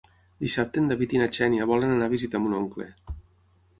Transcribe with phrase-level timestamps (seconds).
[0.45, 2.89] Dissabte en David i na Xènia volen anar a visitar mon oncle.